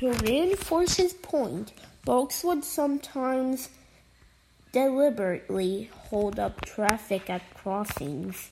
To 0.00 0.12
reinforce 0.12 0.94
his 0.96 1.12
point, 1.14 1.72
Boaks 2.06 2.44
would 2.44 2.62
sometimes 2.62 3.68
deliberately 4.70 5.88
hold 6.10 6.38
up 6.38 6.60
traffic 6.60 7.28
at 7.30 7.42
crossings. 7.54 8.46